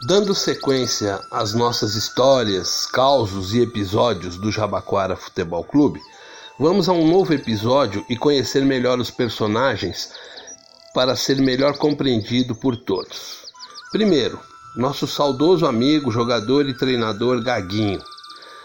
[0.00, 6.00] Dando sequência às nossas histórias, causos e episódios do Jabaquara Futebol Clube,
[6.56, 10.12] vamos a um novo episódio e conhecer melhor os personagens
[10.94, 13.38] para ser melhor compreendido por todos.
[13.90, 14.38] Primeiro,
[14.76, 18.00] nosso saudoso amigo, jogador e treinador Gaguinho.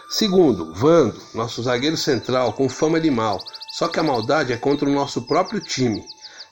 [0.08, 3.42] Segundo, Vando, nosso zagueiro central com fama de mal,
[3.76, 6.00] só que a maldade é contra o nosso próprio time.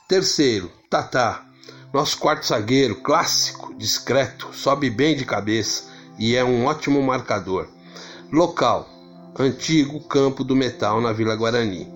[0.09, 1.45] Terceiro, Tatá,
[1.93, 5.83] nosso quarto zagueiro, clássico, discreto, sobe bem de cabeça
[6.17, 7.67] e é um ótimo marcador.
[8.31, 8.87] Local:
[9.37, 11.91] antigo campo do metal na Vila Guarani.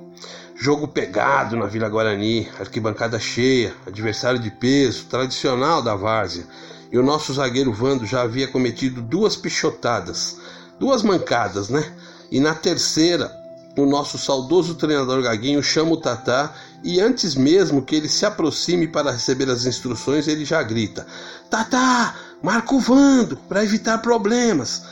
[0.55, 6.45] Jogo pegado na Vila Guarani, arquibancada cheia, adversário de peso, tradicional da várzea.
[6.91, 10.37] E o nosso zagueiro Vando já havia cometido duas pichotadas,
[10.79, 11.83] duas mancadas, né?
[12.31, 13.31] E na terceira,
[13.77, 18.87] o nosso saudoso treinador Gaguinho chama o Tatá e antes mesmo que ele se aproxime
[18.87, 21.05] para receber as instruções, ele já grita:
[21.49, 24.83] Tatá, marca o Vando para evitar problemas.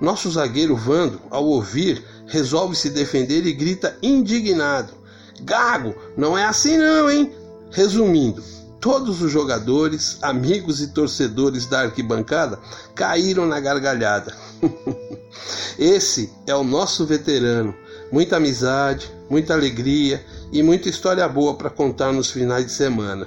[0.00, 4.94] Nosso zagueiro Vando, ao ouvir, resolve se defender e grita indignado:
[5.42, 7.32] Gago, não é assim não, hein?
[7.70, 8.42] Resumindo,
[8.80, 12.58] todos os jogadores, amigos e torcedores da arquibancada
[12.94, 14.34] caíram na gargalhada.
[15.78, 17.74] Esse é o nosso veterano
[18.10, 23.26] muita amizade, muita alegria e muita história boa para contar nos finais de semana.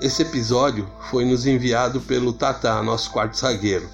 [0.00, 3.88] Esse episódio foi nos enviado pelo Tata, nosso quarto zagueiro.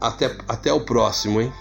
[0.00, 1.52] Até, até o próximo, hein?